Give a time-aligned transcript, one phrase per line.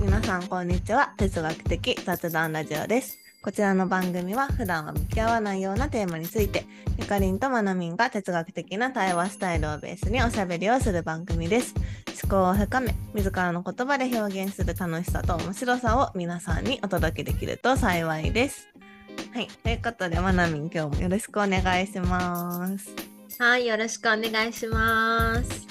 [0.00, 1.12] 皆さんこんにちは。
[1.16, 3.18] 哲学的雑談ラジオです。
[3.42, 6.64] こちらの番組は普段は向き合わないようなテーマについて
[6.98, 11.74] ゆかりんとまなみんが哲学的な対話スタイルをベースにおしゃべりをする番組です。
[12.22, 18.68] 思考を深め自らの言葉で表現する楽しさと面白さを皆さんにお届けできると幸いです。
[19.32, 19.48] はい。
[19.48, 22.94] ということでまなみん今日もよろしくお願いします。
[23.38, 25.66] はい、よろしくお願いします。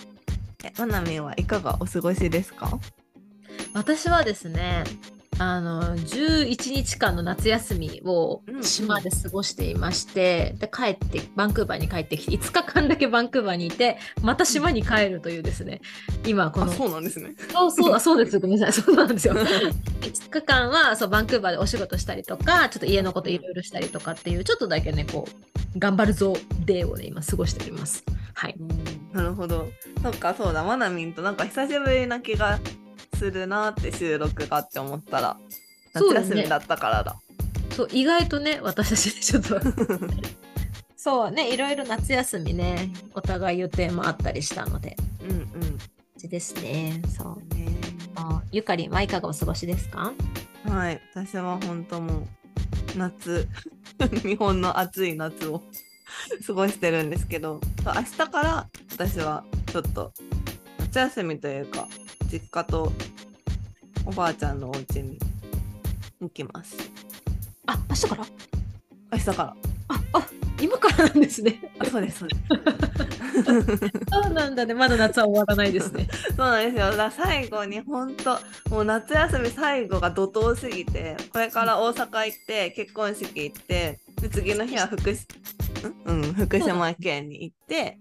[0.64, 2.80] えまなみんはいかがお過ごしですか？
[3.76, 4.86] 私はですね、
[5.38, 15.82] あの11日間の夏休みをうんうん島で過ごしていまして、で帰ってバンクーバーに帰ってきて5日間だけバンクーバーにいてまた島に帰るというですね
[16.26, 17.36] 今このうなんですね。
[17.52, 18.40] そうそうあそうです。
[18.40, 18.84] ごめんなさい。
[18.84, 19.34] そうなんですよ。
[19.34, 25.28] 5日間はそうバンクーバーでお仕事したりとかちょっと家のこといろいろしたりとかっていうちょっとだけねこ
[25.76, 28.06] う頑張るぞデーをね今過ごしております。
[28.36, 28.56] はい。
[29.12, 29.68] なるほど。
[30.02, 32.60] そっか、そうだ、まなみんとなんか久しぶりな気が
[33.16, 35.38] するなって収録がって思ったら、
[35.94, 37.16] 夏休みだったからだ。
[37.76, 39.60] そう意外とね私たちねちょっと。
[40.98, 44.96] そうねいろいろ夏休みねお互い予定もあったりしたので。
[45.22, 45.34] うんう
[45.66, 45.78] ん。
[46.28, 47.02] ですね。
[47.08, 47.68] そうね。
[48.16, 50.14] あゆかりんはいかがお過ごしですか？
[50.68, 52.28] はい、私は本当もう
[52.98, 53.48] 夏、
[54.24, 55.62] 日本の暑い夏を
[56.48, 60.12] 過ごしてるんですけど、そう明日から私はちょっと
[60.80, 61.88] 夏休みというか、
[62.32, 62.92] 実家と
[64.06, 65.20] おばあちゃんのお家に
[66.22, 66.76] 行きます。
[67.68, 68.26] あ明日から？
[69.12, 69.56] 明日から。
[69.88, 70.28] ああ
[70.62, 72.42] 今からなんですねあそうです、そうです。
[74.10, 76.96] そうなんだねまだ夏は終わらないですね そうなんですよ。
[76.96, 78.40] だ最後に本当
[78.70, 85.02] もう夏休み最後が怒涛すぎて、これから大阪行って結婚式行って、で次の日は福
[86.06, 87.98] うん、福島県に行って、で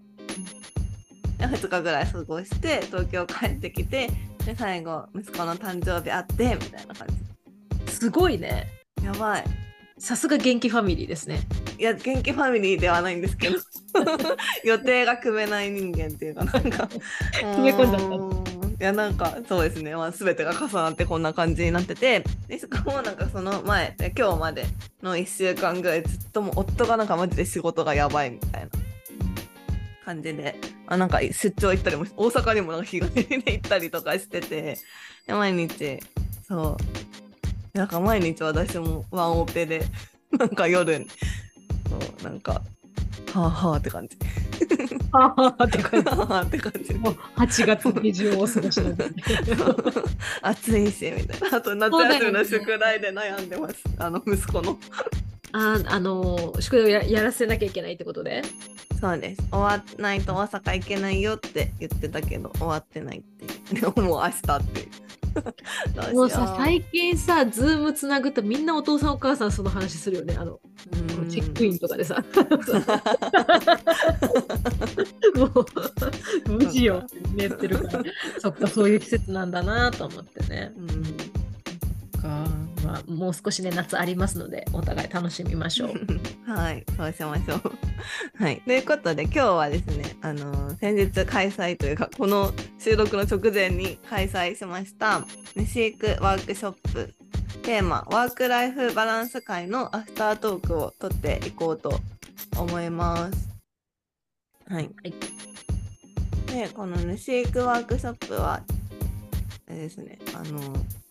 [1.47, 4.09] 2日ぐらい過ごして東京帰ってきて、
[4.45, 7.07] で最後息子の誕生日あってみたいな感
[7.87, 8.67] すごいね。
[8.99, 9.05] じ。
[9.05, 9.43] やばい。
[9.97, 11.39] さすが元気ファミリーですね。
[11.79, 13.57] いや元気ファミリーではないんですけど。
[14.65, 16.89] 予定が組めない人間っていうかなんか。
[16.89, 18.55] 詰め込んじゃった。
[18.77, 22.23] いやなんかそうですね、まあ、全てが重なってこんな感じになってて。
[22.47, 24.65] でしかもなんかその前で今日まで
[25.01, 28.84] の1週間ぐらいずっともう夫がなんかマジで仕事がやばいみたいな
[30.05, 30.55] 感じで
[30.87, 34.77] あなんか出張行ったりも大阪にもなんか日帰りで行ったりとかしてて
[35.25, 35.99] で毎日
[36.47, 37.77] そう。
[37.77, 39.83] なんか毎日私もワンオペで
[40.39, 41.07] なんか夜に
[41.89, 42.61] そうなんか
[43.33, 44.17] はあはあって感じ。
[45.11, 46.07] はあって感じ。
[46.07, 46.93] はあはあって感じ。
[46.93, 49.23] もう8月下旬をお過ごしなんですね
[50.41, 51.57] 暑いしみたいな。
[51.57, 54.79] あと夏休みの宿題で悩んでます、あの息子の
[55.51, 58.41] ああの宿題をややらせなきゃいけないってことで？
[58.99, 59.41] そうです。
[59.51, 63.47] 終わらないと大阪行けないよって言ってたけど終わってないってい
[63.77, 63.81] う。
[63.81, 64.87] で ももう明日っていう。
[66.15, 70.33] もうさ最近さズームつなぐとみんなお父さんお母さんその話するよね。
[70.37, 70.61] あの
[71.19, 71.29] うん。
[71.29, 72.23] チェックインとかでさ。
[75.35, 75.65] もう
[76.51, 78.03] 無事よって言ってるから。
[78.39, 80.71] そっかそういう季節なんだなと思ってね。
[80.77, 80.87] うん。
[82.21, 82.47] か、
[82.85, 85.93] まあ、もう少しね夏ありますのでお互い楽しみましょう
[86.49, 87.71] はい、そうしましょう。
[88.41, 95.25] はい、ということで今日はですね、あのー先日開催というかこの収録の直前に開催しました
[95.55, 97.13] 飯行くワークショップ
[97.63, 101.99] テーマワークライフバランス会のアフタートークを取っていこうと
[102.57, 103.49] 思います。
[104.67, 104.83] はい。
[104.83, 105.13] はい
[106.47, 108.61] でこの飯行くワークショップは
[109.67, 111.04] ですね、あのー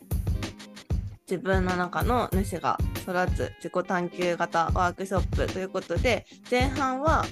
[1.28, 7.24] 自分の中の主が育つ自己探求型ワークショップということで前半は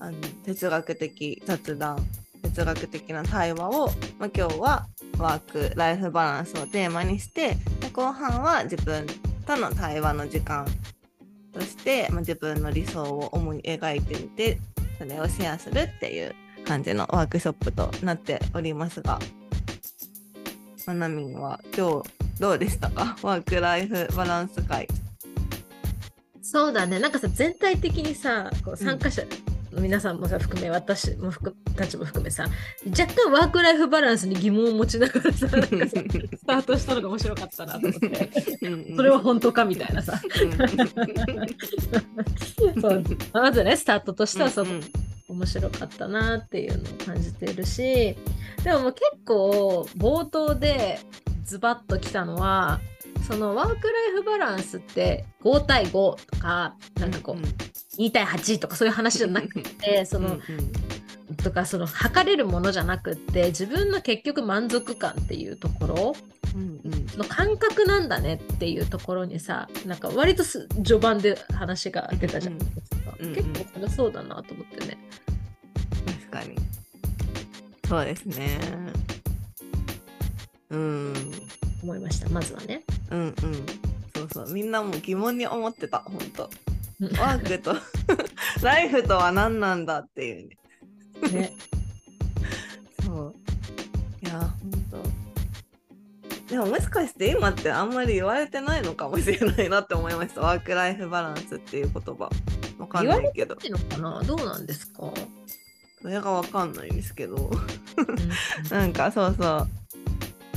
[0.00, 2.04] あの哲学的雑談
[2.42, 4.86] 哲学的な対話を、まあ、今日は
[5.18, 7.56] ワークライフバランスをテーマにして
[7.92, 9.06] 後半は自分
[9.46, 10.66] との対話の時間
[11.52, 14.58] として、まあ、自分の理想を思い描いてみて
[14.98, 16.34] それをシェアするっていう
[16.66, 19.18] 感じのワークショップとなっておりますが
[20.86, 23.16] まなみんは今日どうでしたか？
[23.22, 24.86] ワークライフバランス会。
[26.42, 26.98] そうだね。
[26.98, 29.28] なんかさ全体的にさこう参加者の
[29.80, 32.46] 皆さんもさ含め私も含たちも含めさ
[32.86, 38.30] 若干ワークライフバランスに疑問を持ちながらさ スタートしたのが面白かったなと思って。
[38.96, 40.20] それは本当かみたいなさ。
[42.80, 43.04] そう。
[43.32, 44.80] まずねスタートとしてはそう、うん。
[45.28, 48.16] 面白かったなっていうのを感じてるし
[48.62, 51.00] でももう結構冒頭で
[51.44, 52.80] ズバッときたのは
[53.26, 60.38] そのワークライフバランスって5対5とかなんかこう、2対8とかそういう話じゃなくてその、
[61.42, 66.16] とかその測れるものじゃなくって自分の結局満足感っていうところ
[66.54, 67.06] うんうん。
[67.18, 73.34] の感覚なんだねっていうところにさなんか割とす序盤で話が出たじゃないですか、うんうん。
[73.34, 74.98] 結構それそうだなと思ってね。
[76.30, 76.56] 確かに。
[77.88, 78.58] そうですね。
[80.70, 81.14] うん。
[81.82, 82.82] 思いましたまずはね。
[83.10, 83.34] うんうん。
[84.14, 84.52] そうそう。
[84.52, 86.42] みんなも疑問に思ってた本当。
[87.20, 87.76] ワークと
[88.62, 91.30] ライフとは何なんだっていうね。
[91.30, 91.52] ね。
[93.04, 93.34] そう。
[94.22, 94.52] いや本
[94.90, 95.26] 当。
[96.50, 100.40] でももしかして今ってあんまり言われてないのかもしれないなって思いました。
[100.40, 102.30] ワークライフバランスっていう言葉。
[102.78, 103.56] わかんないけど。
[103.62, 105.12] いいのかなどうなんですか、
[106.00, 107.36] それがわかんないですけど。
[107.36, 108.70] うん。
[108.70, 109.66] なんかそうそ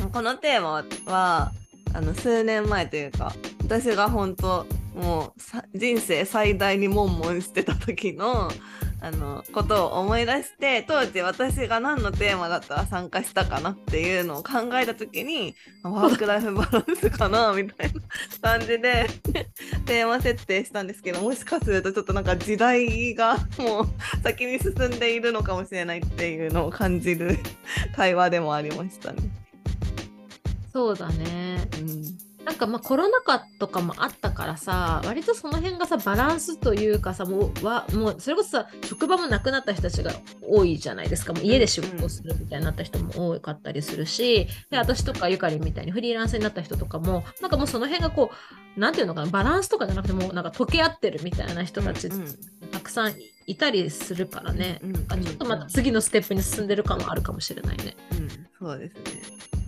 [0.06, 0.10] う。
[0.12, 1.52] このテーマは
[1.94, 3.34] あの数年前というか
[3.64, 4.66] 私が本当
[4.96, 8.52] もう人生最大に悶々してた時の
[9.02, 18.02] あのことを思い出して当時私が何のテーマだったら参加したかなっていうのを考えた時にワークライフバランスかなみたいな
[18.42, 19.08] 感じで
[19.86, 23.88] テーマ設定したんですけどもしかするとちょっとなんか時代がもう
[24.22, 27.40] 先に進んでいるのかもしれないっていうのを感じる
[27.96, 29.39] 会話でもありましたね。
[30.80, 31.68] そうだね。
[31.78, 41.34] うん、なんかまあコロナ禍とかもあったからさ割とその辺がさバランスというかさもうわもうそれこそさ職場もなくなった人たちが多いじゃないですか。
[41.34, 48.32] もう家で仕事をするみたいになった人も多かったりするしで私とかゆかりんみたいにフリーランスになった人とかもなんかもうその辺がこ
[48.78, 52.26] うなんていうのかなバランスとかじゃなくてもうなんか溶け合ってるみたいな人たちうん
[52.72, 53.14] たくさん
[53.48, 54.94] いたりするからね、うん。
[54.94, 57.98] なんかちょっとまた次のステップに進んでる感はあるかもしれないね。
[58.12, 58.30] うん、
[58.60, 59.59] そうですね。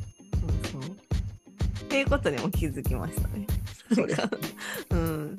[1.91, 3.45] っていうことにも気づきましたね。
[3.93, 4.15] そうで
[4.91, 5.35] うん。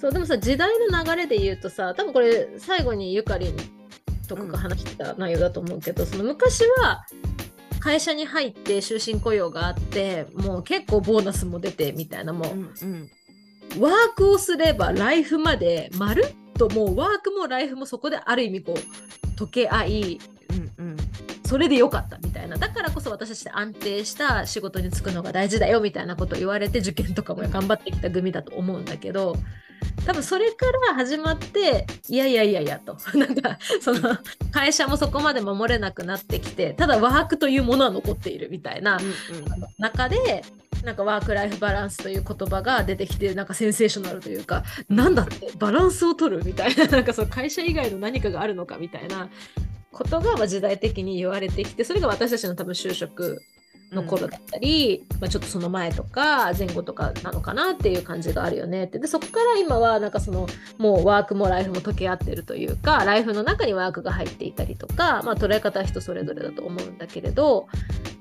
[0.00, 3.56] そうでもさ時代の流れで言うとさ多分これ最後にゆかりん
[4.26, 7.06] とかが話してた内容だと思うけど、その昔は
[7.78, 13.10] 会社に入って終身雇用があってもう結構ボーナスも出てみたいなもう、うんうん
[13.80, 20.33] ワークをすればライフまでまるっともうワークもライフもそこである意味こう溶け合いうんうん
[21.54, 22.56] それでよかったみたいな。
[22.56, 29.36] だからこそ私たちって安定した仕事に就くのが大事だよみたいなことを言われて受験とかも頑張ってきた組だと思うんだけど
[30.04, 32.96] 多分それから始まっていやいやいやいやと。
[33.16, 34.18] なんかその
[34.50, 38.98] 会社もそこまで守れなくなってきてただワークというものは残っているみたいな
[39.78, 40.42] 中で
[40.82, 49.28] なんかワークライフバランスという言葉が出てきてなんかセンセーショナルというかなんだってバランスを取るみたいななんかその会社以外の何かがあるのかみたいな
[49.94, 53.42] ことがまあ時代的に言われてきてそれが私たちの多分就職
[53.94, 58.84] の頃だったり、まあ、ちょっとその前とか前後とかなのかなっていう感じがあるよね。
[58.84, 60.46] ってでそこから今はなんかその
[60.78, 67.68] もうワークもライフも溶け合ってるというかライフの中にワークが入っていたりとか、まあ、捉え方は人それぞれだと思うんだけれど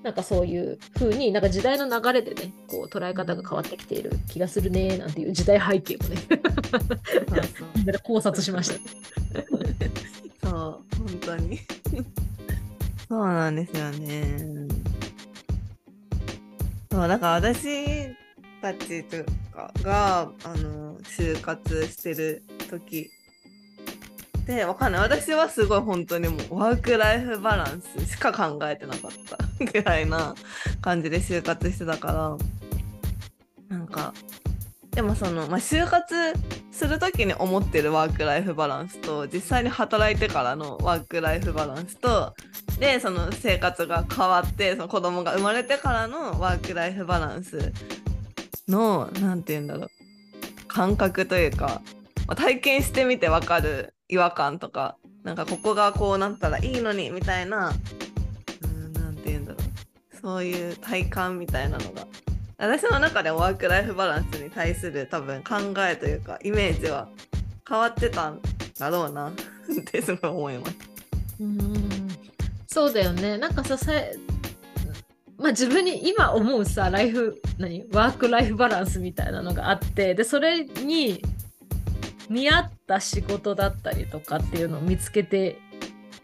[0.03, 6.17] なんかそういう風になんか時代の流れでねこう捉え方が変わってきている気がするねなんていう時代背景もね。
[8.03, 8.75] 考察しました。
[10.53, 10.83] 本
[11.21, 11.59] 当に。
[13.07, 14.67] そうなんですよね。
[16.91, 18.07] そうだから私
[18.61, 19.23] たちと
[19.55, 23.09] かがあの就活してる時
[24.45, 25.01] でわかんない。
[25.01, 30.35] 私はすごい本当にもうワークライフバランスしか考えてなかったぐらいな
[30.81, 32.37] 感じで就活してたか
[33.69, 34.13] らなんか
[34.95, 36.33] でもその、まあ、就活
[36.71, 42.33] する時に思ってるワークライフバランスと実際に働いてからのワークライフバランスと
[42.79, 47.73] でその生活が変わってその子供が生まれてからのワークライフバランス
[48.67, 49.89] の何て言うんだろう
[50.67, 51.81] 感覚というか、
[52.27, 57.73] まあ体験してみて分かる違和感とかなんかここがこうなったらいいのにみたいな
[58.93, 62.07] 何て言うんだろうそういう体感みたいなのが
[62.63, 67.09] 私の中でもワークライフバランスに対する多分考えというかイメージは
[67.67, 68.39] 変わってたん
[68.79, 69.27] だろうな。
[69.81, 70.75] ってすごい思います。
[71.41, 72.07] うん。
[72.67, 73.37] そうだよね。
[73.37, 73.91] なんかささ
[75.37, 77.85] まあ自分に今思うさライフ何？
[77.91, 81.21] ワークライフバランスみたいなのがあってでそれに
[82.29, 85.59] 見合った仕事だったりとかっていうのを見つけて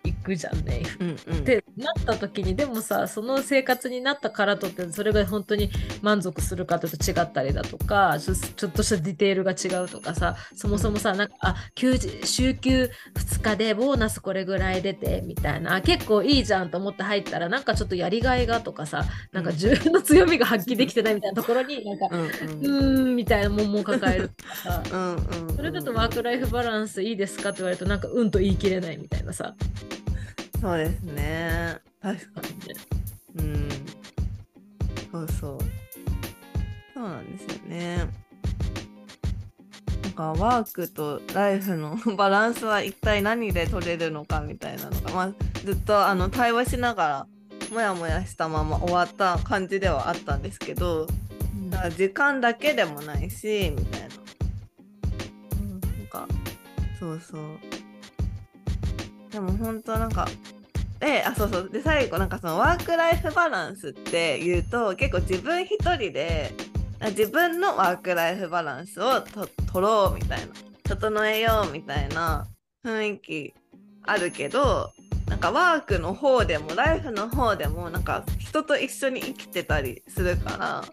[0.06, 0.84] いくじゃんね。
[1.02, 5.70] うんうん、ってなった時にでもさその生活になったからとってそれが本当に
[6.02, 15.76] 満足するかというと違ったりだとかちょちょっとしたディテールが違うとかさそもそもさなんかあ休日週休2日でボーナスこれぐらい出てみたいな。
[15.76, 24.84] あ結構いいじゃんと思って入ったらなんかちょっとやりがいがとかさなんか自分の強みが発揮できてないみたいなところになんかうんうーんみたいなもんも抱えるとかさ。
[24.92, 25.56] うん。
[25.56, 29.56] それだとワークライフバランスいいですかって言われるとなんかうんと言い切れないみたいなさ
[30.62, 31.78] そうですね。
[32.02, 32.42] 確か
[33.38, 33.70] にうん。
[35.12, 35.60] そうそう。
[36.94, 37.98] そうなんですよね。
[40.04, 47.28] なんかワークとライフのバランスは一体何で取れるのかみたいなのが、まあ、ずっとあの対話しながら
[47.72, 51.08] モヤモヤしたまま終わった感じではあったんですけど
[51.70, 54.08] だから時間だけでもないしみたいな。
[55.70, 56.28] なんか
[57.00, 57.79] そうそう
[59.32, 60.28] でも本当なんか
[61.00, 61.70] であそうそう。
[61.70, 66.52] で最後なんかそのワーク・ライフ・バランスっていうと結構自分一人で
[67.12, 70.48] 自分のワーク・ライフ・バランスをと取ろうみたいな
[70.84, 72.48] 整えようみたいな
[72.84, 73.54] 雰囲気
[74.04, 74.92] あるけど
[75.28, 80.84] なんかワークの方でもライフの方でもなんか人と一緒に生きてたりするから、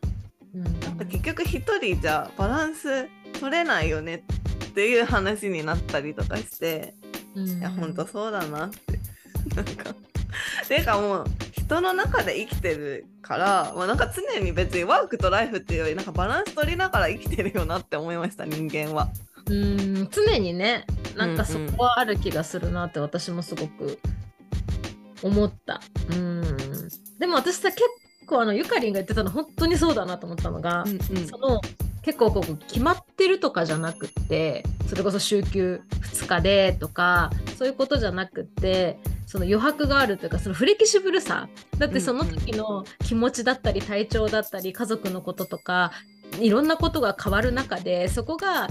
[0.55, 3.09] うんなんか結局一人じゃバランス
[3.40, 4.25] 取れないよね
[4.66, 6.95] っていう話になったりとかして、
[7.37, 8.99] いやほんとそうだなって。
[9.55, 9.95] なんか
[10.66, 19.09] ていうかもう人の中で生きてるから、まあ、なんか常に別にワークとライフっていうよりなんかバランス取りながら生きてるよなって思いました人間は。
[19.49, 20.87] うん常にね。
[21.16, 23.99] なんかそこはある気がするなって私もすごく
[25.23, 25.81] 思った。
[26.11, 26.43] うん。
[27.19, 27.83] でも私さ結
[28.26, 31.26] 構あのゆかりんが言ってたの本当にそうだなと思ったのが、うんうん。
[31.26, 31.61] その
[32.07, 41.49] 結構こう決まってるとかじゃなくってそれこそ週休2日でとかそういうことじゃなくってその余白があるというかそのフレキシブルさ。
[41.79, 45.91] だってその時の気持ちだったり体調だったり家族のこととか
[46.41, 48.69] いろんなことが変わる中でそこが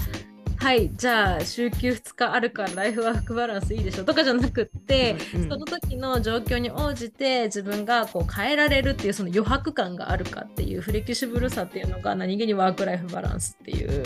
[0.65, 14.03] はいじゃあ週休2日あるからライフワークバランスいいでしょとかじゃなくって、うんうんその時の状況に応じて自分がこう変えられるっていうその余白感があるかっていうフレキシブルさっていうのが何気にワークライフバランスっていう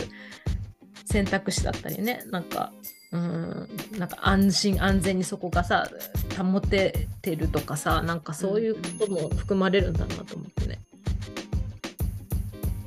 [1.05, 2.73] 選択肢だったりねなんか
[3.13, 5.89] うんなんか安心安全にそこがさ
[6.37, 10.81] 保ててるとかさなんかそういうことも含まれるんだなと思ってね。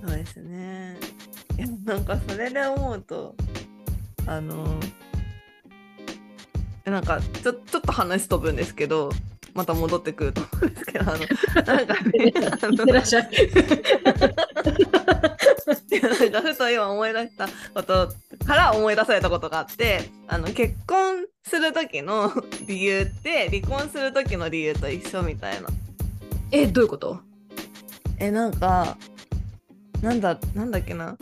[0.07, 0.99] そうですね。
[1.57, 3.35] いやなんかそれで思うと
[4.27, 4.79] あの
[6.85, 9.11] えなんかちょちょっと話飛ぶんですけど
[9.55, 11.19] また戻ってくると思うんですけどあの
[11.77, 13.29] なんかねあいってらっしゃい。
[16.33, 18.13] ふと今思い出したこと
[18.47, 22.33] から思い出されたことがあってあの結婚する時の
[22.67, 25.69] 理由って離婚する時の理由と一緒みたいな。
[26.51, 27.21] えどういうこと？
[28.19, 28.97] えなんか
[30.03, 31.17] なんだなんだっけな？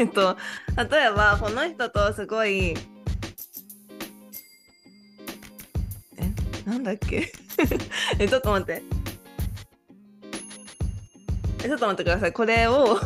[0.00, 0.36] えっと
[0.90, 2.76] 例えばこの人とすごいえ
[6.64, 7.30] なんだっけ？
[8.18, 8.82] えちょっと待って。
[11.62, 12.32] えちょっと待ってください。
[12.32, 12.98] これを う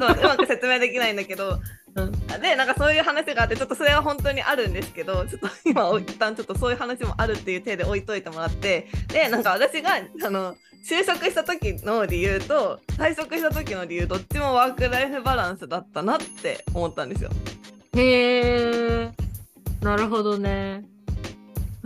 [0.00, 1.58] まく説明できないんだけど
[1.96, 17.30] うんでなんかそういう話があってちょっとそれは本当にあるんですけどちょっと今一旦ちょっとそういう話もあるっていう体で置いといてもらってでなんか私があの就職した時の理由と退職した時の理由どっちもワーク・ライフ・バランスだったなって思ったんですよ。
[17.96, 19.12] へえ
[19.80, 20.84] なるほどね。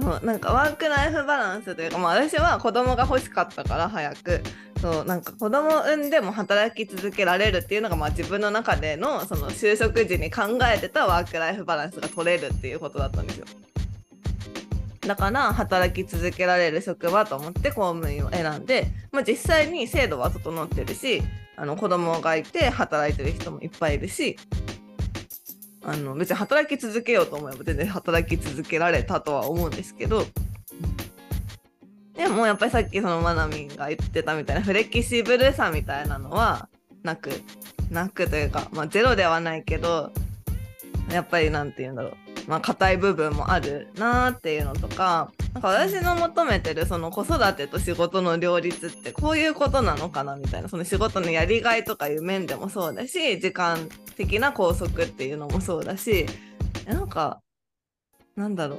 [0.01, 4.41] そうなんかワーク・ライフ・バランスというか、まあ、私は子供が欲しかったから早く
[4.81, 13.47] そうなんか子供を産んでも働き続けられるっていうのが、まあ、自分の中でのその就職時に考えてたワーク・ライフ・バランスが取れるっていうことだったんですよ。
[15.01, 21.23] だから働き続けられる職場と思って公務員を選んで、まあ、実際に制度は整ってるし
[21.57, 24.37] あの子供がいて働いてる人もいっぱいいるし
[25.89, 30.27] あの別に働き続けようと思えば全然働き続けられたとは思うんですけど
[32.15, 36.69] でもやっぱりさっきそのまなみんが言ってたみたいなフレキシブルさみたいなのは
[37.03, 37.31] なく
[37.91, 40.13] なくというか、まあ、ゼロではないけど
[41.11, 42.28] やっぱりなんて言うんだろう。
[42.49, 56.27] まあ硬い部分もあるなっていうのとかなんか私の求めてるその子育てと仕事の両立ってこういうことなのかなみたいなその仕事のやりがいとかいう面でもそうだし時間的な拘束っていうのもそうだし
[56.87, 57.41] えなんか
[58.35, 58.79] なんだろう。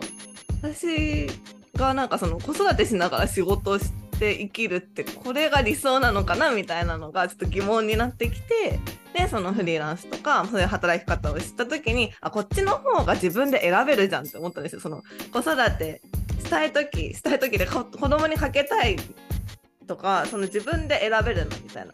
[0.61, 1.27] 私
[1.75, 3.85] がなんかその子育てしながら仕事をし
[4.19, 8.79] て生きるってこれが理想なのかなみたいなのがちょっと疑問になってきて
[9.13, 14.81] でそのフリーランスとかそういう働き方を知った時にあこっちの方が自分で選べるじゃんって思ったんですよ。
[14.81, 16.01] その子育て
[16.39, 18.97] したい時したい時でこ子供にかけたい
[19.87, 21.93] とかその自分で選べるのみたいな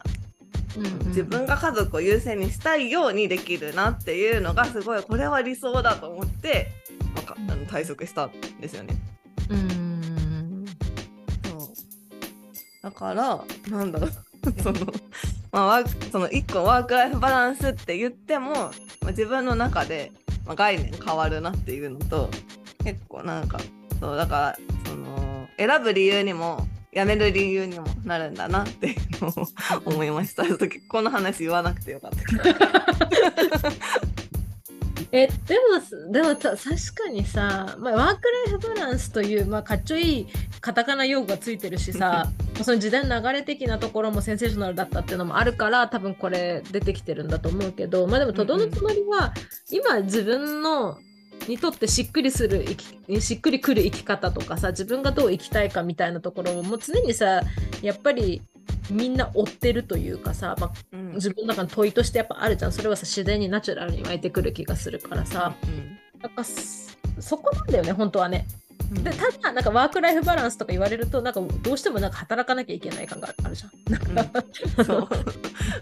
[1.06, 6.68] 自分が家族を優先にしたいようにできるなっていうのがすごいこれは理想だと思って、
[7.14, 8.94] まあかあの退職したんですよね。
[9.48, 9.95] うん
[12.86, 14.10] だからなんだろう
[14.62, 14.86] その,、
[15.50, 18.70] まあ、ワークその1個ワークライフバランスって言っても、ま
[19.06, 20.12] あ、自分の中で、
[20.44, 22.30] まあ、概念変わるなっていうのと
[22.84, 23.58] 結構なんか
[23.98, 26.64] そうだからその選ぶ理由にも
[26.94, 29.32] 辞める理由にもなるんだなっていうのを
[29.84, 30.44] 思いました。
[30.44, 34.15] ちょっとこの話言わなくてよかったけど。
[35.12, 35.32] えで
[36.04, 40.26] もでもた確かにさ、まあ、ワークライフバランスという、まあ、かっちょいい
[40.60, 42.28] カタカナ用語がついてるしさ
[42.62, 49.32] その時代の流れ的なところもセンセーショナルだったっていうのもあるから多分これ出てきてるんだと思うけどまあでもとどのつまりは、
[49.70, 50.98] 今自分の
[51.48, 57.42] にとってしっくりする生きしっくりくる生き方とかさ自分がどう生きたいかみたいなところをもう常にさ
[57.82, 58.42] やっぱり
[58.90, 61.12] みんな追ってるというかさ、まあ、うん。
[61.14, 62.72] 自分の中の問いとしてやっぱあるじゃん。
[62.72, 65.54] それはさ自然にナチュラルに湧いてくる気がするからさ。
[66.22, 68.46] やっぱそそこなんだよね本当はね。
[68.90, 69.04] うん。
[69.04, 74.14] でただなんかワークライフバランスとか言われるとなんかどうしてもなんか働かなきゃいけない感があるじゃん。
[74.14, 74.44] なんか、
[74.84, 75.08] そう。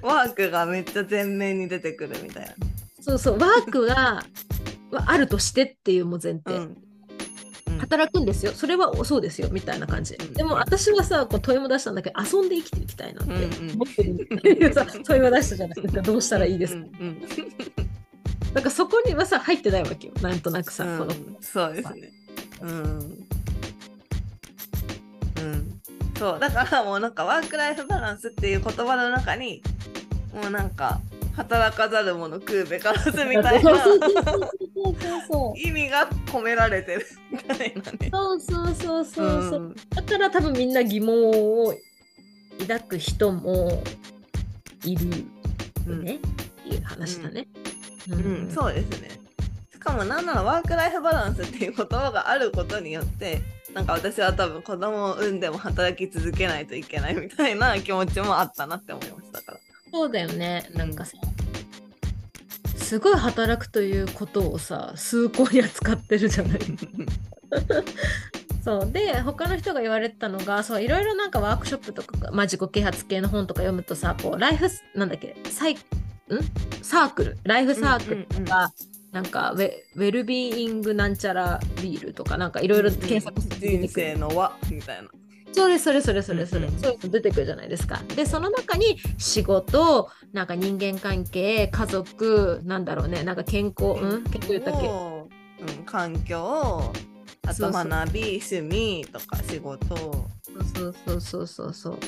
[0.02, 2.52] ワークがめっちゃ前面に出てくるみたいな。
[3.00, 4.24] そうそうワークが
[4.90, 6.78] はあるとしてっていうもう前提、うん
[7.78, 8.52] 働くんですよ。
[8.52, 10.32] それはそうですよみたいな感じ、うん。
[10.32, 13.32] でも私はさこう問いも出したんだけど遊んで生きていきたいなって
[13.74, 14.26] 思ってる
[14.70, 14.72] う。
[14.72, 16.00] さ問いも出したじゃないですか。
[16.02, 17.22] どうしたらいいですか、うん。
[18.54, 20.14] なんかそこにはさ入ってないわけよ。
[20.20, 20.98] なんとなくさ、うん。
[20.98, 21.14] この。
[21.40, 22.12] そうですね。
[22.62, 22.70] うん。
[22.70, 22.72] う
[25.42, 25.80] ん。
[26.18, 26.38] そう。
[26.38, 29.62] だからもうなんかワークライフバランスっていう言葉の中に
[30.34, 31.00] もうなんか
[31.36, 33.72] 働かざる者食うべからずみたいな
[35.56, 38.10] 意味が込められてるみたいなね。
[38.12, 41.74] そうそうそうそうそう、んだから多分みんな疑問を
[42.60, 43.82] 抱く人も
[44.84, 45.24] いる
[45.86, 46.18] うんね、っ
[46.62, 47.46] ていう話だね。
[48.08, 49.10] ううん、そうですね。
[49.72, 53.42] しかもなんならワークライフバランスっていう言葉があることによって
[53.74, 59.58] なんか私は多分子供を産んでも働き続けないといけないみたいな気持ちもあったなって思いましたから。
[59.94, 60.68] そうだよね。
[60.74, 61.16] なんかさ、
[62.76, 66.58] すごい働くということをさ、崇高に扱ってるじゃない。
[68.64, 75.76] そうで他の人が言われてたのがそういろいろなんかワークショップとか、まあ、自己啓発系の本とか読むとさこうライフなんだっけサイん？
[76.82, 77.38] サークル？
[77.44, 78.72] ライフサークルとか、
[79.12, 85.08] なんかウェウェルビーイングなんちゃらビールとかなんかいろいろ検索すると出人てくる生の輪みたいな。
[85.54, 88.02] それそれそれそれそれ、そういうの出てくるじゃないですか。
[88.16, 93.22] でその中に仕事なんか人間関係家族なんだろうね。
[93.22, 94.24] なんか健康うん？
[94.24, 94.52] 健康。
[94.52, 94.88] 言ったっけ？
[94.88, 95.28] を
[95.60, 96.92] うん、環境。
[97.46, 97.88] あとそうそう。
[97.88, 99.86] 学び趣味とか仕事。
[100.74, 101.98] そうそうそうそうそう。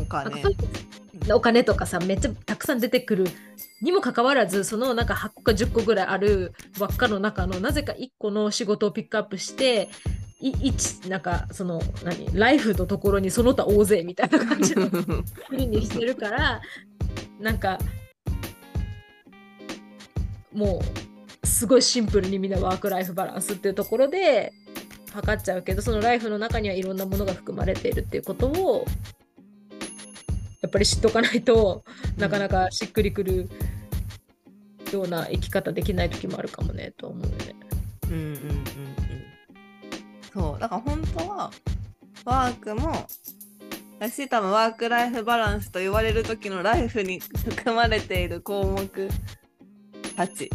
[0.00, 0.42] お金。
[1.32, 3.26] お金とかさめっちゃたくさん出てくる
[3.82, 9.90] にもかかわらずそのなんか8個か10個ぐらいある輪っかの中のなぜか1個の仕事をピックアップして
[10.40, 16.60] い一なんかその何ライフのところにその他大勢みたいな感じの作りにしてるから
[17.38, 17.78] なんか
[20.52, 20.80] も
[21.42, 24.52] うすごいシンプルにみんなワークライフバランスっていうところで
[25.12, 28.86] 測っちゃうけどそのライフの中にはいろんなものが含まれているっていうことを
[30.62, 31.84] やっぱり知っとかないと
[32.16, 33.48] なかなかしっくりくる
[34.92, 37.54] ような生き方できない時もあるかもねと思うよね。
[38.10, 38.89] うんうんうんうん
[40.32, 41.50] そうだから本当は
[42.24, 43.06] ワークも
[43.98, 49.08] だし多分ワークライフバランスと言われる時のライフに含まれている項目
[50.16, 50.50] たち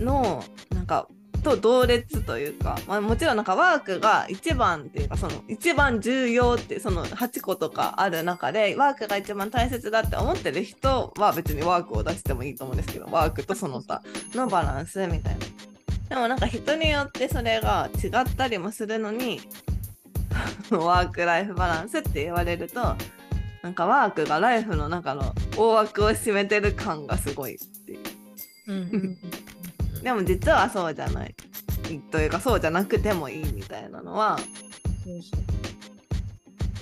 [0.00, 0.42] の
[0.74, 1.06] なんか
[1.42, 14.02] と同列というか、まあ、もちろんなんかワークが一番っていうかその一番重要ってその8個とかある中でワークが一番大切だって思ってる人は別にワークを出してもいいと思うんですけどワークとその他
[14.34, 15.71] のバランスみたいな。
[16.12, 19.40] でもなんか人によってそれが違ったりもするのに
[20.70, 22.94] ワークライフバランスって言われると
[23.62, 28.00] なんかワークがライフの中の大枠を占めてる感がすごいっていう。
[28.68, 29.18] うん
[30.02, 31.34] でも実はそうじゃない。
[32.10, 34.38] というかそうじゃなくてもいいみたいなのは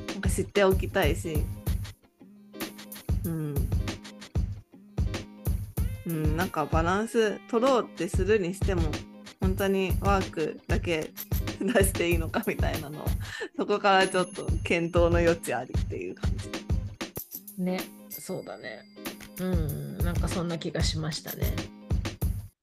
[0.08, 1.44] なんか知っておきたいし。
[3.24, 3.54] うん、
[6.06, 8.82] うん、なんかバランス取ろうってするにしても
[9.40, 11.10] 本当にワークだけ
[11.60, 13.00] 出していいのかみたいなの。
[13.00, 13.06] は
[13.56, 17.62] そこからちょっと検討の余地ありっていう感じ。
[17.62, 18.82] ねそうだね。
[19.40, 21.46] うんなんかそんな気がしましたね。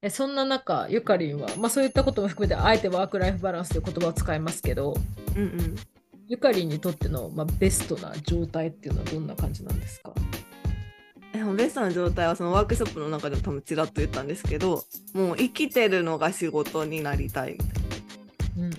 [0.02, 4.96] えそんな中ゆかりんは、まあ、そういったことも含めてあえてワークライフバランスという言葉を使いますけど
[5.36, 5.76] うんうん。
[6.28, 10.13] ゆかりんにとっての、まあ、ベストな状態っていうのはどんな感じなんですか？
[11.56, 17.67] ベストな状態はそのワークショップの中でも多分ちらっと言ったんですけどもう生きてるのが仕事になりたいみたい
[18.58, 18.78] うんうんうん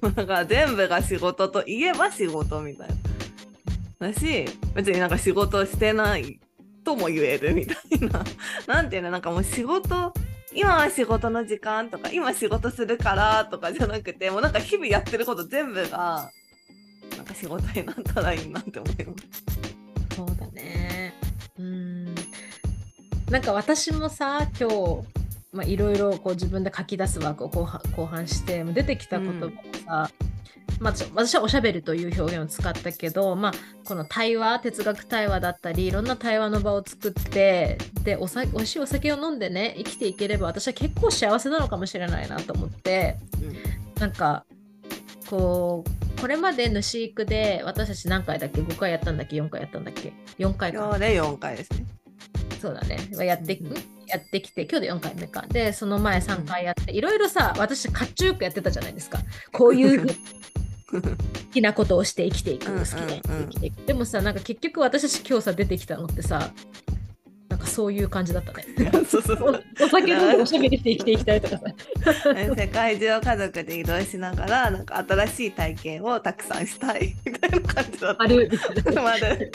[0.02, 2.88] なだから全部が仕事といえば仕事みたい
[3.98, 6.40] なだし別になんか仕事してない
[6.84, 8.24] とも言えるみたいな
[8.66, 10.12] なんていうのなんかもう仕事
[10.52, 16.30] 今は仕事の時間とか今仕事するからとかじゃなくてもうなんか日々やってること全部が
[17.16, 20.16] なんか仕事になったらいいなって思います。
[20.16, 20.49] そうだね。
[21.60, 22.14] うん。
[23.30, 25.02] なんか私もさ、今日、
[25.52, 30.10] まあ、いろいろこう自分で書き出す枠を後半後半して、出てきた言葉がさ、
[30.80, 33.52] まあ、ちょ私はおしゃべりという表現を使ったけど、まあ、
[33.84, 43.16] この対話哲学対話だったりいろんな対話の場を作ってでおさ美味しいお酒を飲んでね生きていければ私は結構幸せなのかもしれないなと思って。
[43.98, 44.46] なんか
[45.28, 50.78] こうこれまで主育で私たち何回だっけ？5回やったんだっけ？4回やったんだっけ？4回か。
[50.78, 51.86] 今日で4回ですね。
[52.60, 52.98] そうだね。
[53.24, 53.74] やって,、うん
[54.06, 55.44] やってきて今日で4回目か。
[55.48, 59.18] でその前3回やっていろいろさ私かっちょよくやってたじゃないですか。
[59.52, 60.06] こういう
[60.92, 61.00] 好
[61.52, 63.86] きなことをして生きていくうん好きでうんうん生きていく。
[63.86, 66.50] でもさなんか結局私たち今日さ出てきたのってさ
[67.50, 68.64] なんかそういう感じだったね
[69.06, 71.64] そうそうそうおお酒飲んでおしゃべりして生きていきたいとかさ
[72.56, 78.22] 世界中を家族で移動しながらなんか新しい体験をたくさんしたいみたいな感じだった。
[78.22, 78.50] ある
[78.94, 79.52] まる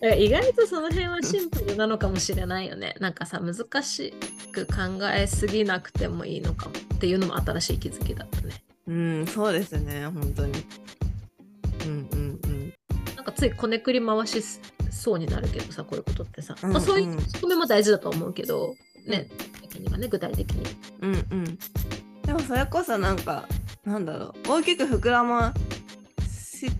[0.00, 2.94] 意外とその辺はシンプルなのかもしれないよね。
[3.00, 4.14] なんかさ、難し
[4.52, 4.72] く考
[5.12, 8.54] えすぎなくてもいいのかもっていうのも新しい気づきだったね。
[8.86, 10.64] うん、そうですね、本当に。
[11.84, 12.74] うんうんうん。
[13.16, 14.40] なんかついこねくり回し
[14.90, 16.56] そうになるけどさ、こういうことってさ。
[16.62, 18.74] うんまあ、そういううん側面も大事だと思うけど、
[19.06, 19.28] ね、
[19.62, 20.66] 的にはね、具体的に。
[21.00, 21.58] うんうん。
[22.22, 23.48] でもそれこそなんか、
[23.84, 25.54] なんだろう、大きく膨らま
[26.28, 26.70] し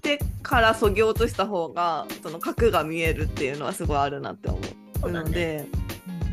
[0.00, 4.58] てからそぎ落とした方が、その核が見えるっていうのはすごいあるなって思
[5.00, 5.66] そうので、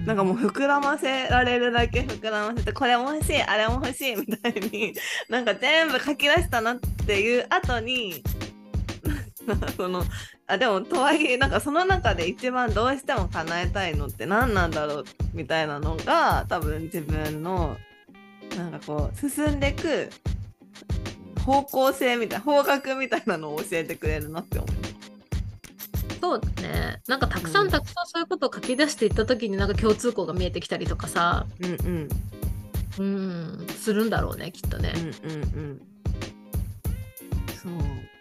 [0.06, 4.94] なんかもう膨らませられるだけ膨らませて、これも欲しい、あれも欲しいみたいに、
[5.30, 8.24] なんか全部書き出したなっていう後に、
[9.78, 10.04] その
[10.48, 17.78] あでもとはいえなんかその中で一番どうしても叶えたいのって何なんだろうみたいなのが多分自分の
[18.56, 20.10] なんかこう進んでいく
[21.44, 24.96] 方向性みたいな方角みたいなのを教えてくれるなって思う。
[26.22, 27.02] そうだね。
[27.08, 32.10] なんかたくさうんんたくさんそういうことを書き出していった時になんか共通項が見えてきたりとかさ、うん
[33.00, 34.94] うんうん、するんだろうね、きっとね。
[34.96, 35.82] うんうんうん
[37.62, 38.15] そう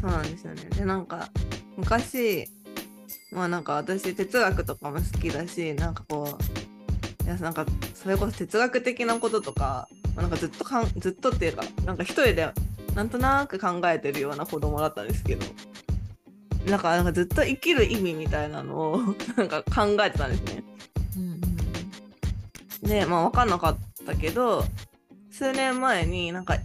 [0.00, 1.28] そうなんですよねでなんか
[1.76, 2.48] 昔
[3.32, 6.38] まあなんか私哲学とかも好きだしなんかこ
[7.20, 12.48] ういやなんかそれこそ哲学的なこととかまあなんかずっとかんずっとっていうかなんか一人で
[12.94, 15.44] なんとなく考えてるような子供だったんですけど
[16.66, 18.98] なんかなんかずっと生きる意味みたいなのを
[19.36, 20.64] なんか考えてたんですね。
[21.16, 21.40] うん
[22.82, 24.64] でまあ分かんなかったけど
[25.30, 26.56] 数年前になんか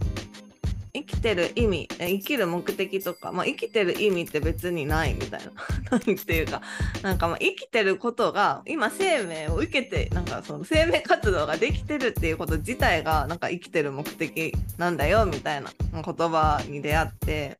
[0.96, 5.50] 生きてる意味生きる目的とか、まあ、生きてる意味って別にないみたいな。
[5.98, 6.62] ないっていうか
[7.02, 17.58] なんかまあ生きてることが今生命を受けてなんかその生命活動ができてるっていうこと自体がなんか生きてる目的なんだよみたいな言葉に出会って。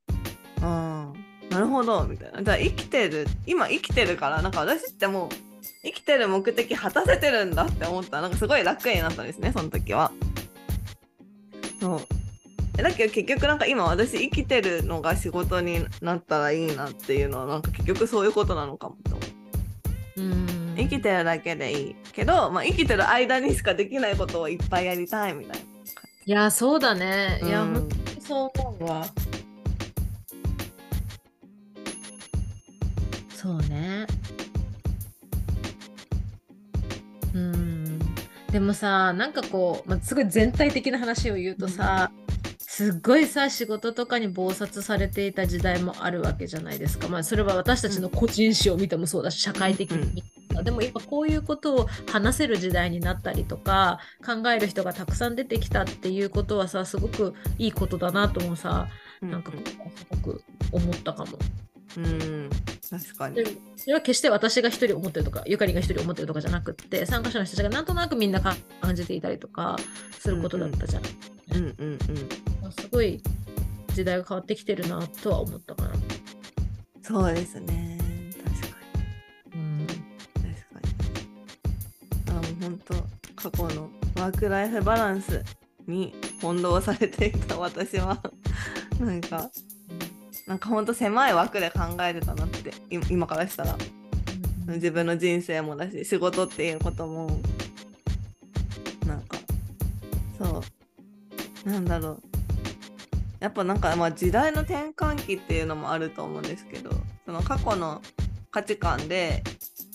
[0.62, 1.12] うん。
[1.50, 2.42] なるほどみたいな。
[2.42, 5.28] じゃあ生きてる今生きてるからなんか私ってもう
[5.82, 8.18] 生きてる目的果たせてるんだって思った。
[8.18, 10.12] らなんかすごい楽になったんですねその時は。
[11.80, 12.23] そう。
[12.82, 19.24] だけど結局なんか今私生きてるのが仕事になったらいいなっていうのはなんか結局そういうことなのかもと思
[20.16, 25.58] ううん生きてるだけでいいけど、まあ、生きてる間にしかできないことをいっぱいやりたいみたい
[26.26, 27.38] いや、そうだね。
[27.42, 29.04] いや、うん本当にそう思うわ。
[33.28, 34.06] そうね。
[37.34, 37.98] うん。
[38.50, 42.10] でもさ、なんかこう、まあ、すごい全体的な話を言うとさ、
[42.74, 47.06] すっごいさ、仕事とかに忙殺されていた時代もあるわけじゃないですか。
[47.06, 58.88] まあ、それは私たちの個人史を見てもそうだし、社会的に見てもでも今こういうことを話せる時代になったりとか考える人がたくさん出てきたっていうことはさすごくいいことだなともさ
[59.20, 59.28] な。
[59.28, 59.52] なんか
[59.94, 61.38] すごく思ったかも。
[61.96, 62.50] うん、うん、
[62.90, 63.44] 確かにで。
[63.76, 69.76] それは決して私が一人思ってるとかゆかりが一人思ってるとかじゃなくって参加者の人たちがなんとなくみんなか感じていたりとか
[70.18, 71.04] することだったじゃん。
[71.04, 71.98] うんうんうん。
[72.72, 73.22] すごい
[73.94, 75.94] 時代が変わってきてるなとは思ったかな。
[77.02, 77.98] そうですね。
[78.44, 78.78] 確か
[79.54, 79.60] に。
[79.60, 79.98] うん、確
[80.72, 80.80] か
[82.24, 82.30] に。
[82.30, 85.42] あもう本当過去のワークライフバランス
[85.86, 88.22] に翻弄されていた私は
[88.98, 89.50] なんか
[90.46, 93.76] なんか本当狭い枠で考えてたなってい今からしたら
[94.66, 97.38] 自分の人生もだし仕事っていうことも
[99.06, 99.38] なんか
[100.38, 100.62] そう
[101.64, 102.22] なんだろう。
[103.40, 106.90] やっぱなんかまあ時代の転換期っていうのもあると思うんですけど
[107.26, 108.00] その過去の
[108.50, 109.42] 価値観で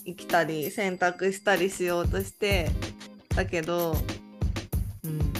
[0.06, 2.70] 生きたり選択したりしようとして
[3.34, 3.96] だけど
[5.04, 5.32] うん。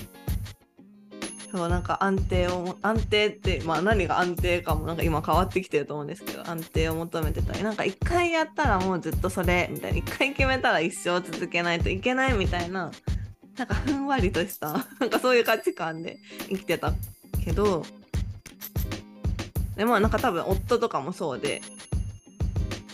[1.52, 9.98] そうなんか安定を安定ってまあ何が安定かもなんか今変わってきてると思うんですけど安定を求めてたりなんか一回やったらもうずっとそれみたいな。
[9.98, 12.92] 一回決めたら一生続けないといけないみたいな
[13.60, 16.18] なんかふんわりとした なんかそういう価値観で
[16.48, 16.94] 生きてた
[17.44, 17.84] けど
[19.76, 21.60] でもなんか多分夫とかもそうで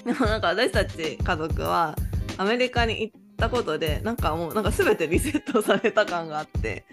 [0.05, 1.95] でもなんか私たち家族は
[2.37, 6.85] アメリカに行ったことでなんかもうなんか全てリセットされた感があって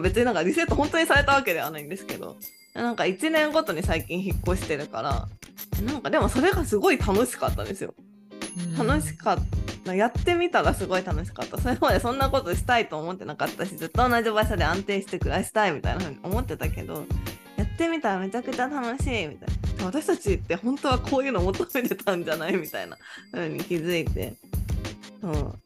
[0.00, 2.38] 別になんかリセット本当にされたわけではないんですけど
[2.72, 5.28] なんか1年ごとに最近引っ越してるから
[5.84, 7.92] なんかでもそれがすごい楽しかったんですよ。
[8.76, 9.38] 楽しかっ
[9.84, 9.94] た。
[9.94, 11.58] やってみたらすごい楽しかった。
[11.58, 17.04] それまでそんなことしたいと思ってなかったしずっと同じ場所で安定して暮らしたいみたいなふうに思ってたけど
[17.56, 19.84] やってみたらめちゃくちゃ楽しいみたいな。
[19.86, 22.96] 私たちって本当はこういうの求めてたんじゃないみたいな
[23.32, 24.34] 風に気づいて。
[25.20, 25.58] そう。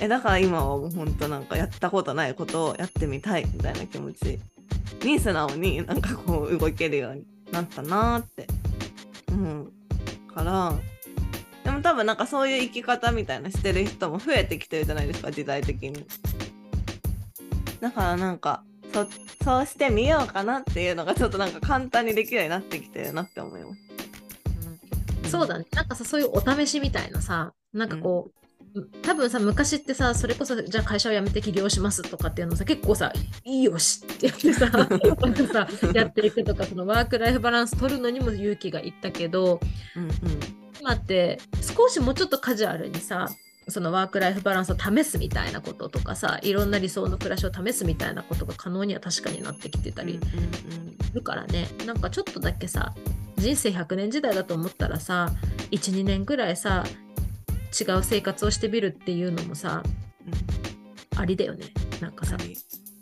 [0.00, 4.40] えだから今はもう本当なんかやったことないことをやってみたいみたいな気持ち
[5.04, 8.48] に素直になんかこう動けるようになったなーって
[9.30, 9.72] 思う
[10.34, 10.74] から
[11.82, 16.06] も多分なんかそういう生き方みたいなしてる人も増えてきてるじゃないですか時代的に。
[17.80, 19.06] だからなんかそ
[19.42, 23.80] そうしてみようかなっていうのがちょっとなんか簡単にできるようになってきてるなって思います、
[25.24, 25.66] うん、そうだね。
[25.72, 28.42] なんかさそういうお試しみたいなさなんかこう、
[29.02, 33.12] 多分さ昔ってさそれこそじゃあ会社を辞めて起業しますとかっていうのさ結構さ
[33.44, 39.60] 「いいよし」ってやってさ さやっていくとかそのワーク・ライフ・バランス取るのにも勇気がいったけど、
[39.96, 43.28] うんうん、今って少しもうちょっとカジュアルにさ
[43.68, 50.18] そのワーク・ライフ・バランスを試すみたいなこととかさいろんな理想の暮らしを試すみたいなことが可能には確かになってきてたり
[51.06, 52.96] するからね、うんうん、なんかちょっとだけさ
[53.36, 55.30] 人生100年時代だと思ったらさ
[55.70, 56.82] 12年ぐらいさ
[57.80, 59.84] 違う生活をしてみるっていうのもさ、
[61.14, 61.66] うん、ありだよね。
[62.00, 62.36] なんかさ。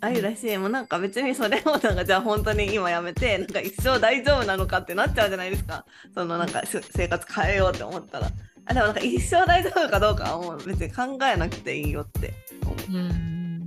[0.03, 5.85] ありだし、もうなんか別にそれをなんかじゃあ本当に今やめて なんか一生大丈夫なのかってなっちゃうじゃないですか。
[6.15, 8.31] そのなんか生活変えようって思ったら。
[8.67, 12.33] あでもなんか一生大丈夫かどうかはもう別に考えなくていいよって。
[12.63, 12.99] 思う。
[12.99, 13.67] うん。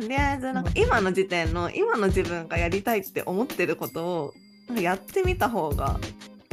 [0.00, 4.34] とりあえずなんか今の時点の今の自分がやりたいって思ってることを
[4.68, 5.98] なんかやってみた方が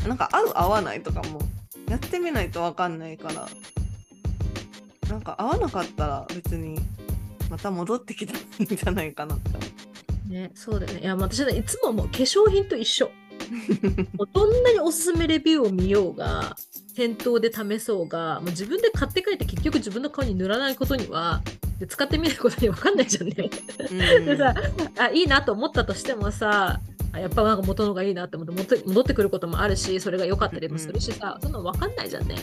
[0.08, 1.41] なんか合う合わないとかも
[1.89, 3.47] やってみないと分かんないから。
[5.10, 6.80] なんか合わなかったら別に
[7.50, 9.38] また戻ってきたんじゃないかな。
[10.28, 11.02] ね、そうだよね。
[11.02, 13.12] いや、私はいつももう化粧品と一緒。
[14.18, 16.56] もうどんなにおすすめレビューを見ようが、
[16.96, 21.42] 店頭で試そうが、もう自分で買って帰って結局自分の顔に塗らないことには、
[21.80, 23.36] で使ってみないことに分かんないじゃんね。
[24.26, 24.56] でさ
[24.98, 26.80] あ、いいなと思ったとしてもさ、
[27.20, 32.36] やっぱなんか元のがいいなって思って戻ってくることもあるしそれが良かったりもするしさ、うん、そんなの分かんないじゃんね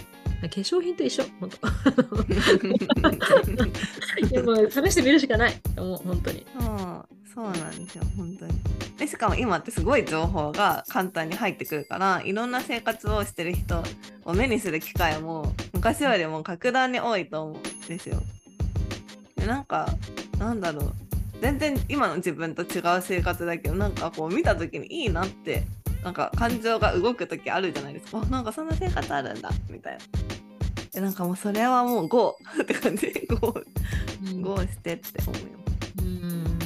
[0.49, 1.25] 化粧品と一緒。
[1.39, 1.59] 本当。
[4.29, 5.97] でも試してみるしかないもう。
[5.97, 6.47] 本当に。
[6.59, 8.05] そうそうなんですよ。
[8.17, 8.53] 本当に。
[8.99, 13.83] でしかも今ってすごい情報が簡単に入ってくるからいろんな生活をしてる人
[14.25, 18.23] を目にする機会も昔よりも格段に多いと思うんですよ。
[19.37, 19.89] でなんか
[20.39, 20.93] なんだろう。
[21.41, 25.65] 全然今の自分と違う生活だけどなんかこう見た時にいいなって
[26.05, 28.21] なんか感情が動く時あるじゃないですか。
[28.27, 30.01] なんかそんな生活あるんだみたいな。
[30.93, 33.13] でなんかもうそれはもう GO って感じ。
[33.13, 33.55] で GO,、
[34.25, 35.49] うん、GO してって思いま
[35.89, 36.59] すうん。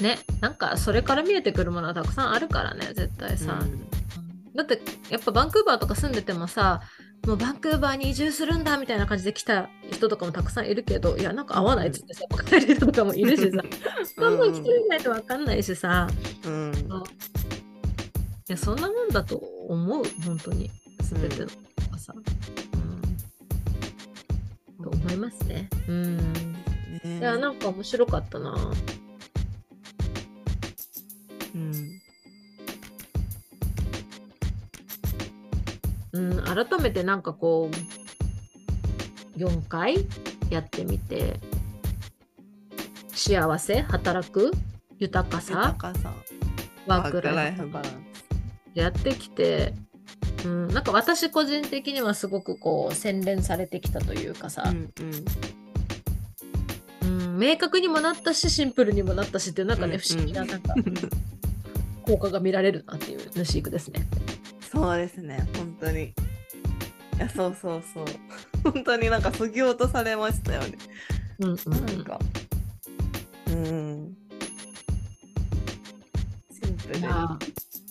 [0.00, 3.88] ねなんかそれから見えてくるものはたくさんあるからね絶対さ、うん、
[4.54, 6.82] だってやっぱバンクーバーとか住んでてもさ
[7.26, 13.62] もうバンクーバーに移住するんだみたいな感じで来た人とかもたくさんいるけどいやなんか合わないっつってさ帰る人とかもいるしさ。
[14.14, 14.38] そん。
[14.38, 16.06] な来てみないと分かんないしさ、
[16.44, 17.53] うん、い
[18.48, 19.36] やそんなもんだと
[19.68, 20.04] 思う。
[20.24, 20.70] 本当に。
[21.02, 22.14] 全てのとさ、
[24.78, 25.68] うん、と思いますね。
[25.88, 26.18] うん。
[27.04, 28.72] いやなんか面白かったな。
[31.54, 32.00] うん。
[36.12, 37.70] うん、改めてなんかこ
[39.36, 40.06] う4回
[40.48, 41.40] やってみて
[43.12, 44.52] 幸せ働く
[44.98, 45.76] 豊かさ。
[46.86, 48.13] ワークライフバランス
[48.74, 49.74] やってきて、
[50.44, 54.92] うん、なんか私個人的にはすごくこう洗練されてきたというかさ、うん
[57.02, 60.74] うん、うん、明確にもなったしシンプルにもなったしっていうなんかね、うんうん、不思議ななんか
[62.02, 64.06] 効果が見られるなっていう主育ですね。
[64.70, 65.46] そうですね。
[65.56, 66.04] 本当に。
[66.04, 66.12] い
[67.18, 68.04] やそうそうそう。
[68.72, 70.76] 本当になんかそぎ落とされましたよね。
[71.38, 72.18] うん、うん、なんか。
[73.46, 74.16] うん。
[76.50, 77.06] シンプルに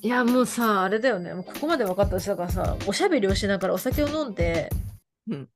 [0.04, 1.34] いやもうさあれだよね。
[1.34, 4.70] もうここまで分かったしだからさおしゃべりをしながらお酒を飲んで
[5.30, 5.50] うん。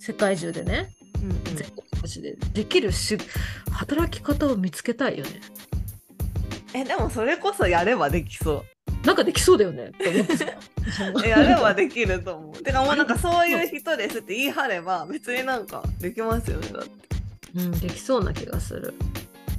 [0.00, 0.90] 世界中でね、
[1.22, 1.44] うんうん。
[1.44, 3.16] 全国各地でできるし
[3.70, 5.40] 働き方を見つけたいよね。
[6.74, 8.64] えでもそれこそやればできそ
[9.04, 9.86] なんかできそうだよね。
[9.86, 12.62] って思ってやればできると思う。
[12.64, 16.90] てかもうなんかそういう人ですって言い張れば別になんかできますよねだって。
[17.54, 18.92] うん、できそうな気がする。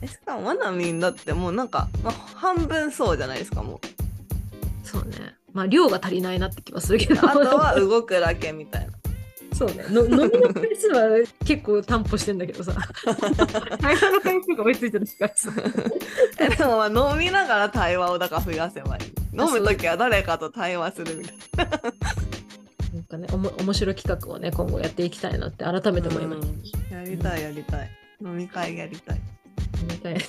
[0.03, 5.35] えしかもワナミンだってもうなんか、まあ、半分そうじゃないですかもうそうね。
[5.53, 7.29] まあ量が足りないなって気はするけど。
[7.29, 8.93] あとは動くだけみたいな
[9.53, 9.85] そうね。
[9.89, 11.07] の飲みの回数は
[11.45, 12.73] 結構担保してんだけどさ。
[13.81, 15.51] 会話の回数が追いついてるからさ。
[16.39, 21.67] えでもまあ飲みながら対話をだから増やせばいい飲む時は誰かと対話するみたい
[22.93, 26.97] なんかね、おも面白い企画をね、今後やっていきたいなって改めて思いました。
[26.97, 27.89] うんやりたいやりたい
[28.21, 29.19] 飲み会やりたい
[29.83, 30.19] みたいな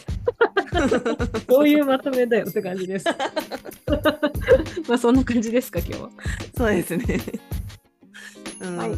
[1.48, 3.06] そういうまとめだよって感じです。
[4.88, 6.10] まあそんな感じですか、今日は。
[6.56, 7.20] そうですね
[8.60, 8.90] うんはい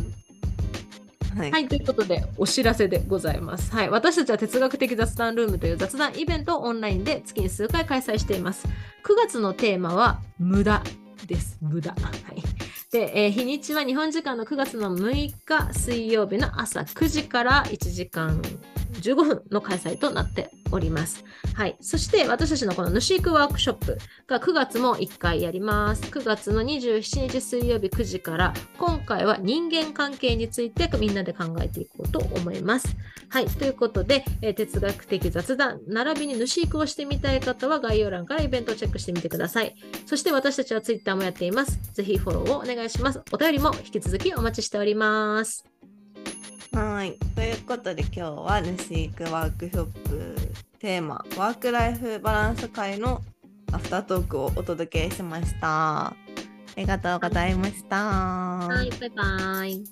[1.36, 3.70] はい、はい、ということで、お知らせでございます。
[3.70, 8.66] はい、私たちは哲学的雑談ルームという雑談イベントをオンラインで月に数回開催しています。
[8.66, 8.70] 9
[9.16, 10.82] 月のテーマは無駄
[11.26, 11.58] です。
[11.60, 11.90] 無駄。
[11.90, 11.96] は
[12.34, 12.42] い。
[12.90, 18.40] で、えー日にちは日本時間の9月の6日水曜日の朝9時から1時間
[18.92, 21.24] 15分の開催となっております。
[21.54, 21.76] はい。
[21.80, 26.02] そして私たちのこの主育ワークショップが9月も1回やります。
[26.02, 32.96] 9月の27日水曜日9時から今回は人間関係についてみんなで考えていこうと思います。
[33.28, 33.46] はい。
[33.46, 39.76] ということで、えー哲学的雑談並びに主育をしてみたい方は概要欄からイベントをチェックしてみてください。
[40.06, 41.78] そして私たちは Twitter もやっています。
[41.92, 43.20] ぜひフォローをお願いします。
[43.32, 45.75] お便りも引き続きお待ちしております。
[46.72, 50.36] はいということで今日はヌシークワークショップ
[50.78, 53.22] テーマ「ワーク・ライフ・バランス会」の
[53.72, 56.06] アフタートークをお届けしました。
[56.08, 56.14] あ
[56.76, 57.96] りがとうございました。
[57.96, 59.84] はい、バイバイ。